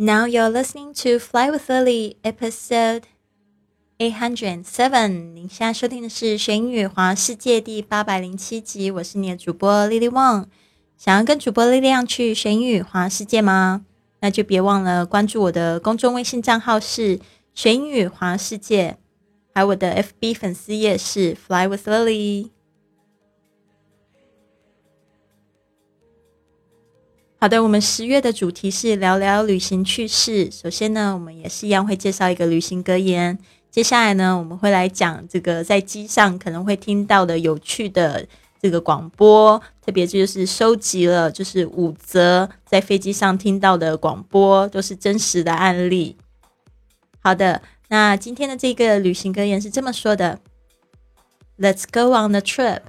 [0.00, 3.02] Now you're listening to Fly with Lily, episode
[3.98, 5.34] eight hundred seven。
[5.34, 8.92] 您现在收听的是《学英语环世界》第八百零七集。
[8.92, 10.44] 我是你的主播 Lily Wang。
[10.96, 13.86] 想要跟主播力量去学英语环世界吗？
[14.20, 17.18] 那就别忘了关注我的公众微信账号是
[17.52, 18.98] “学英语环世界”，
[19.52, 22.50] 还有我的 FB 粉丝页是 “Fly with Lily”。
[27.40, 30.50] 好的，我们十月的主题是聊聊旅行趣事。
[30.50, 33.38] 首先呢，我们也是一样会介绍一个旅行格言。
[33.70, 38.26] 接下来呢，我们会来讲这个在机上可能会听到的有趣的
[38.60, 46.16] 这个广播，特别就是收集了就是五则在飞机上听到的广播，都是真实的案例。
[47.20, 50.40] 好的，那今天的这个旅行格言是这么说的
[51.56, 52.80] ：Let's go on a trip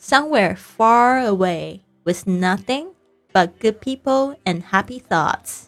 [0.00, 2.90] somewhere far away with nothing.
[3.33, 5.65] But good people and happy thoughts，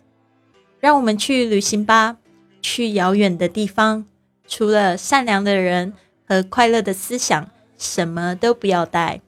[0.80, 2.18] 让我们去旅行吧，
[2.62, 4.06] 去遥远的地方，
[4.48, 5.94] 除了善良的人
[6.28, 9.22] 和快乐的思想，什么都不要带。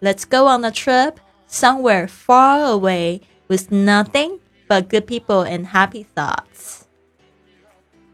[0.00, 1.16] Let's go on a trip
[1.50, 6.82] somewhere far away with nothing but good people and happy thoughts。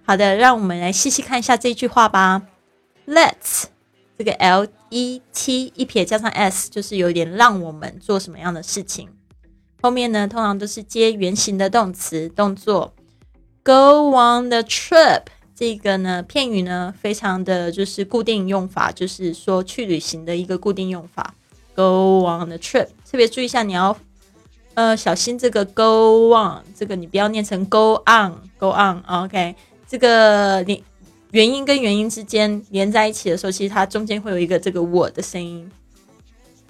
[0.05, 2.42] 好的，让我们来细细看一下这句话吧。
[3.06, 3.67] Let's
[4.19, 9.09] 这个 L E T 一撇加上 S，就是有点让我们做什么样的事情。
[9.81, 12.94] 后面呢，通常都是接原形的动词动作。
[13.64, 15.23] Go on the trip，
[15.56, 21.36] 这个呢片语呢，非常的就是固定用法，就是说去旅行的一个固定用法。
[21.75, 23.95] Go on the trip，特别注意一下，你要
[24.73, 29.56] 呃小心这个 go on，这个你不要念成 go on，go on，OK，
[29.88, 30.81] 这个连
[31.31, 35.69] 元音跟元音之间连在一起的时候，其实它中间会有一个这个我的声音。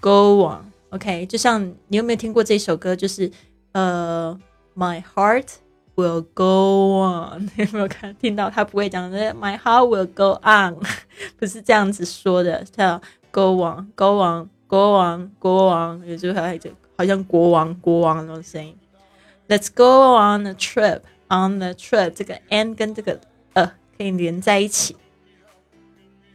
[0.01, 0.76] Go on。
[0.90, 2.94] OK，就像你有没有听过这首歌？
[2.94, 3.30] 就是
[3.72, 4.38] 呃，
[4.76, 5.46] My heart
[5.94, 8.50] will go on，有没有看听到？
[8.50, 10.76] 他不会讲的，My heart will go on，
[11.38, 18.76] 不是这样子说的，叫 Go on，Go on，Go on，Go on，也就还就好像国王国王那种声音。
[19.48, 23.18] Let's go on a trip，on the trip，这个 n 跟这个
[23.54, 24.96] 呃可以连在一起。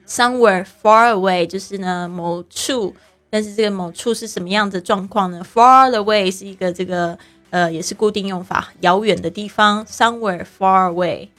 [0.07, 2.95] Somewhere far away，就是呢某处。
[3.34, 11.30] 但是这个某处是什么样的状况呢？Far away 是一个这个呃，也是固定用法，遥远的地方，somewhere far away。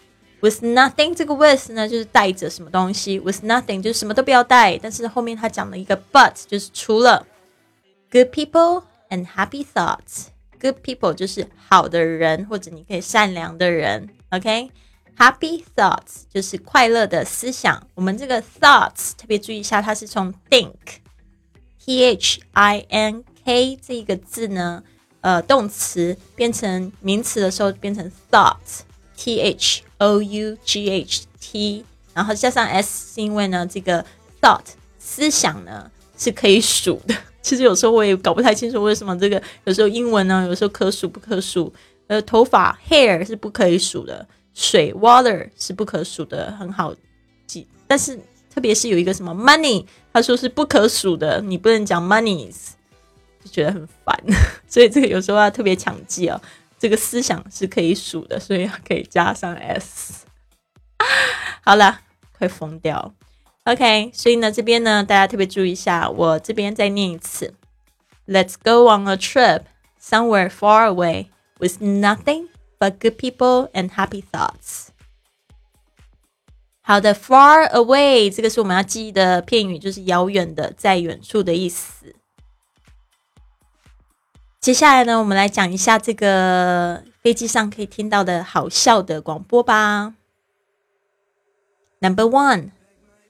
[0.42, 4.76] With nothing 这个 with 呢，就是带着什么东西，with nothing 就是什么都不要带。
[4.80, 7.28] 但是后面他讲了一个 but，就是除了
[8.12, 10.30] good people and happy thoughts。
[10.60, 14.10] Good people 就是好的人，或者你可以善良的人。
[14.32, 17.86] OK，happy thoughts 就是快乐的思想。
[17.94, 21.04] 我们这个 thoughts 特别注意一下，它是从 think。
[21.86, 24.82] T H I N K 这个字呢，
[25.20, 31.84] 呃，动词变成名词的时候变成 thought，T H O U G H T，
[32.14, 34.06] 然后加上 S 是因为呢，这个
[34.40, 34.64] thought
[34.98, 37.14] 思想呢是可以数的。
[37.42, 41.74] 其实有时候我也搞不太清楚为什么这个有时候英文呢，有时候可数不可数。
[42.08, 46.94] 呃，头发 hair 是不可以数的，水 water 是不可数的，很好
[47.48, 47.66] 记。
[47.88, 48.20] 但是
[48.54, 49.86] 特别是有一个什么 money。
[50.14, 52.74] 他说是不可数的，你不能讲 monies，
[53.44, 54.16] 就觉得很烦，
[54.68, 56.40] 所以这个有时候要特别强记哦。
[56.78, 60.26] 这个思想是可以数的，所以要可以加上 s。
[61.64, 62.02] 好了，
[62.38, 63.12] 快疯掉。
[63.64, 67.56] OK，所以呢，这边呢，大家特别注意一下，我这边再念一次
[68.28, 69.62] ：Let's go on a trip
[70.00, 74.90] somewhere far away with nothing but good people and happy thoughts.
[76.83, 82.15] 好的，far away 这个是我们要记忆的片语，就是遥远的，在远处的意思。
[84.61, 90.15] 接下来呢，我们来讲一下这个飞机上可以听到的好笑的广播吧。
[92.01, 92.71] Number one,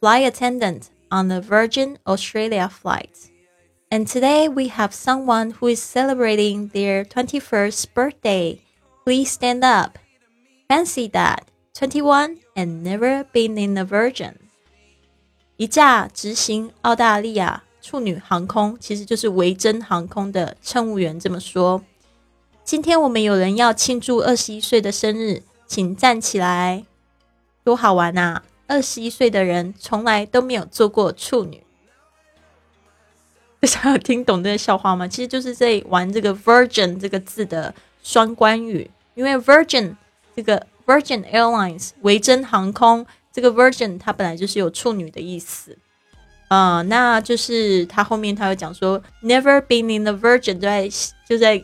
[0.00, 3.30] flight attendant on the Virgin Australia flight.
[3.90, 8.60] And today we have someone who is celebrating their 21st birthday.
[9.04, 9.98] Please stand up.
[10.68, 11.44] Fancy that.
[11.75, 14.33] 21 and never been in a virgin。
[15.57, 21.83] 一架执行澳大利亚处女航空，其实就是维珍航空的乘务员这么说
[22.63, 26.85] ：“今天我们有人要庆祝二十一岁的生日，请站起来，
[27.63, 28.43] 多好玩啊！
[28.67, 31.63] 二十一岁的人从来都没有做过处女。
[33.59, 35.07] ”大家有听懂这个笑话吗？
[35.07, 37.73] 其实就是在玩这个 “virgin” 这个字的
[38.03, 39.95] 双关语，因为 “virgin”
[40.35, 40.67] 这个。
[40.85, 45.77] Virgin Airlines 维珍航空，这个 Virgin 它本来就是有处女的意思，
[46.47, 50.89] 啊，那就是它后面它会讲说 Never been in the Virgin，就在
[51.27, 51.63] 就在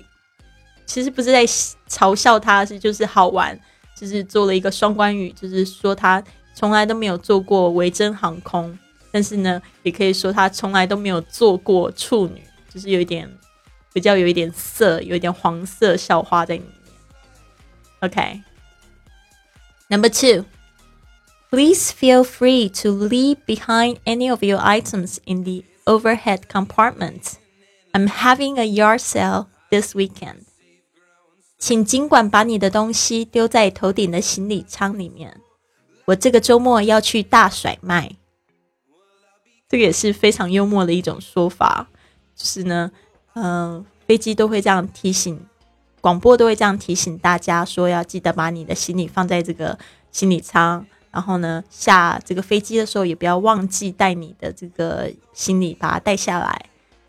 [0.86, 1.46] 其实不是在
[1.88, 3.60] 嘲笑他，是就是好玩，
[3.96, 6.24] 就是做了一个双关语，就是说他
[6.56, 8.76] 从来都没有做过维珍航空，
[9.12, 12.42] 但是呢，也可以说他从来都没有做过处女，
[12.74, 13.30] 就是有一点
[13.94, 16.72] 比较有一点色，有一点黄色校花在里面。
[18.00, 18.42] OK
[19.91, 27.35] OK，Number two。Please feel free to leave behind any of your items in the overhead compartment.
[27.93, 30.47] I'm having a yard sale this weekend.
[31.59, 35.41] 请尽管把你的东西丢在头顶的行李舱里面。
[36.07, 38.17] 我这个周末要去大甩卖。
[39.69, 41.87] 这个也是非常幽默的一种说法，
[42.35, 42.91] 就是呢，
[43.35, 45.47] 嗯，飞机都会这样提醒，
[46.01, 49.79] 广播都会这样提醒大家说，要记得把你的行李放在这个
[50.11, 50.87] 行李舱。
[51.11, 56.67] 然后呢，下这个飞机的时候也不要忘记带你的这个行李，把它带下来。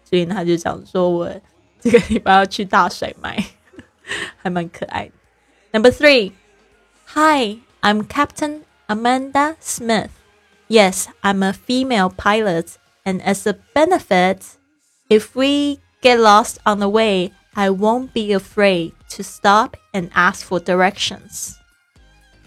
[0.07, 1.27] 所以呢，他就讲说我
[1.79, 3.43] 这个礼拜要去大甩卖，
[4.37, 5.11] 还蛮可爱的。
[5.71, 6.33] Number three,
[7.15, 10.09] Hi, I'm Captain Amanda Smith.
[10.67, 14.57] Yes, I'm a female pilot, and as a benefit,
[15.09, 20.42] if we get lost on the way, I won't be afraid to stop and ask
[20.48, 21.54] for directions.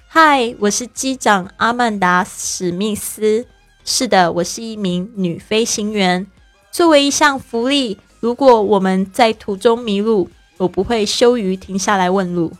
[0.07, 3.45] 嗨，我是机长阿曼达·史密斯。
[3.83, 6.25] 是的，我是一名女飞行员。
[6.71, 12.53] 作为一项福利，如果我们在途中迷路，我不会羞于停下来问路。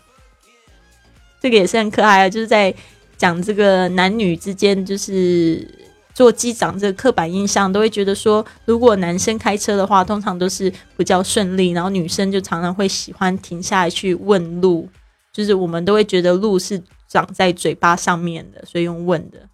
[1.40, 2.76] 这个也是很可爱啊，就是在
[3.16, 5.83] 讲这个男女之间，就是
[6.14, 14.90] 做机长这个刻板印象，都会觉得说，如果男生开车的话，通常都是比较顺利，然后女生就常常会喜欢停下来去问路，
[15.32, 16.82] 就是我们都会觉得路是。
[17.06, 19.48] 长在嘴巴上面的，所以用问的。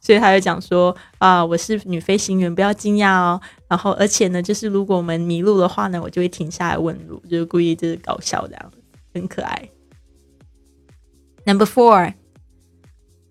[0.00, 3.40] 所以他就讲说啊，我是女飞行员，不要惊讶哦。
[3.66, 8.78] 然后，而且呢，就是如果我们迷路的话呢，我就会停下来问路，就是故意就是搞笑这样子，
[9.12, 9.68] 很可爱。
[11.44, 12.14] Number four,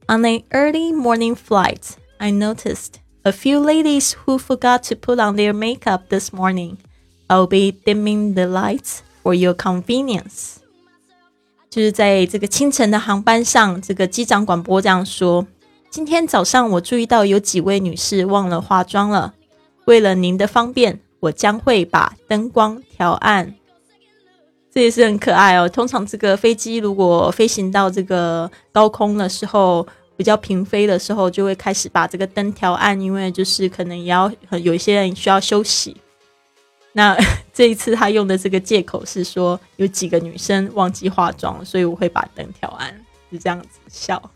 [0.10, 5.36] on an early morning flight, I noticed a few ladies who forgot to put on
[5.36, 6.78] their makeup this morning.
[7.28, 10.58] I'll be dimming the lights for your convenience.
[11.70, 15.46] 就是在这个清晨的航班上，这个机长广播这样说
[15.92, 19.34] ：“今天早上我注意到有几位女士忘了化妆了。
[19.86, 23.56] 为了您的方便，我将会把灯光调暗。”
[24.72, 25.68] 这也是很可爱哦。
[25.68, 29.86] 通常这个飞机如果飞行到这个高空的时候，
[30.18, 34.32] 比较平飞的时候，就会开始把这个灯调暗，因为就是可能也要
[34.64, 35.96] 有一些人需要休息。
[36.94, 37.18] 那
[37.54, 42.94] 这一次他用的这个借口是说有几个女生忘记化妆，所以我会把灯调暗，
[43.32, 44.32] 是这样子笑。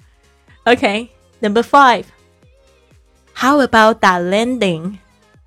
[0.66, 4.98] OK，Number five，How about that landing?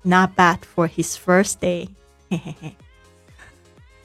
[0.01, 1.89] Not bad for his first day。
[2.29, 2.75] 嘿嘿嘿，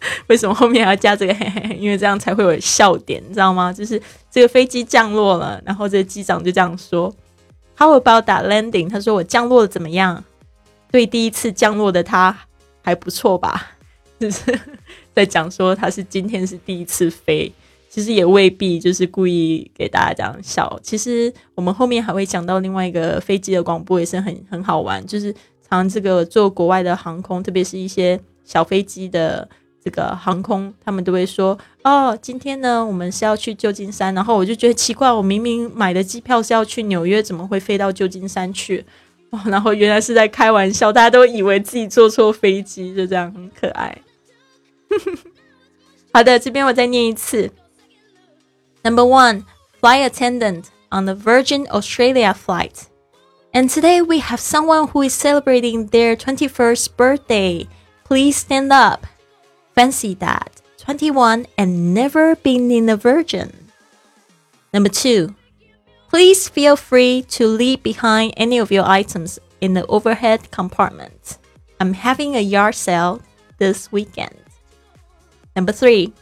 [0.29, 1.77] 为什么后面还要加这个 嘿嘿嘿？
[1.77, 3.73] 因为这样才会有笑点，你知道吗？
[3.73, 4.01] 就是
[4.31, 7.15] 这个飞机降落了，然后这个机长就这样说
[7.77, 10.25] ：“How about landing？” 他说：“我降落的怎么样？”
[10.91, 12.37] 对第一次降落的他。
[12.81, 13.73] 还不错吧，
[14.19, 14.59] 就是
[15.15, 17.53] 在讲说他是今天是第一次飞，
[17.91, 20.81] 其实也未必就是故意给大家这样笑。
[20.83, 25.35] 其实我们后面还会讲到另外一个飞机的广播也是很很好玩，就是
[25.69, 29.47] 常这个做国外的航空，特别是一些小飞机的
[29.85, 38.85] 这个航空，他们都会说哦，今天呢我们是要去旧金山，然后我就觉得奇怪，我明明买的机票是要去纽约，怎么会飞到旧金山去？
[39.31, 43.97] 哦，然后原来是在开玩笑，大家都以为自己坐错飞机，就这样很可爱。
[46.13, 47.51] 好的，这边我再念一次。
[48.83, 49.45] Number one,
[49.81, 52.87] flight attendant on the Virgin Australia flight.
[53.53, 57.67] And today we have someone who is celebrating their 21st birthday.
[58.09, 59.07] Please stand up.
[59.79, 60.61] Fancy that.
[60.79, 63.71] 21 and never been in a Virgin.
[64.75, 65.37] Number two,
[66.09, 71.39] Please feel free to leave behind any of your items in the overhead compartment.
[71.79, 73.23] I'm having a yard sale
[73.59, 74.35] this weekend.
[75.55, 76.13] Number three.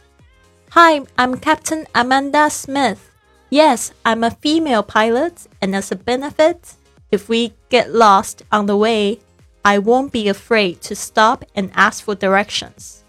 [0.69, 3.09] Hi, I'm Captain Amanda Smith.
[3.49, 6.75] Yes, I'm a female pilot, and as a benefit,
[7.09, 9.19] if we get lost on the way,
[9.65, 13.03] I won't be afraid to stop and ask for directions.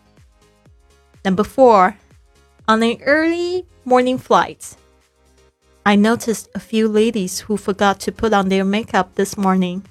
[1.23, 1.95] Number four.
[2.67, 4.77] On an early morning flight,
[5.85, 9.83] I noticed a few ladies who forgot to put on their makeup this morning.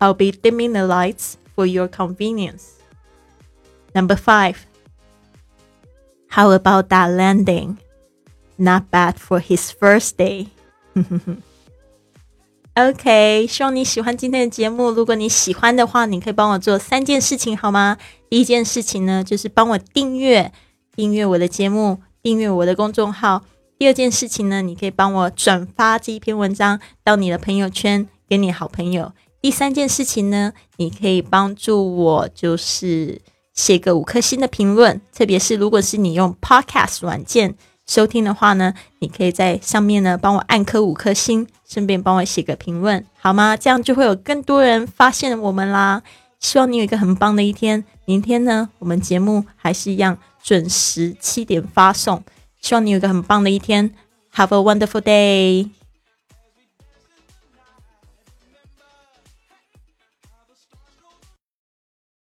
[0.00, 2.78] I'll be dimming the lights for your convenience.
[3.94, 4.64] Number 5.
[6.28, 7.78] How about that landing?
[8.56, 10.50] Not bad for his first day.
[12.76, 14.92] OK，希望你喜欢今天的节目。
[14.92, 17.98] 如果你喜欢的话，你可以帮我做三件事情好吗？
[18.28, 20.52] 第一件事情呢，就是帮我订阅
[20.95, 23.43] 订阅我的节目，订阅我的公众号。
[23.77, 29.11] 第二件事情呢，你可以帮我转发这一篇文章到你的朋友圈，给你好朋友。
[29.41, 33.21] 第三件事情呢，你可以帮助我，就是
[33.53, 35.01] 写个五颗星的评论。
[35.13, 43.57] 特别是如果是你用 Podcast 软件收听的话呢，你可以在上面呢帮我按颗五颗星，顺便帮我写个评论，好吗？
[43.57, 46.01] 这样就会有更多人发现我们啦。
[46.39, 47.83] 希望你有一个很棒的一天。
[48.05, 52.23] 明天呢，我们节目还是一样准时七点发送。
[52.61, 53.89] 希望你有个很棒的一天
[54.35, 55.84] ，Have a wonderful day。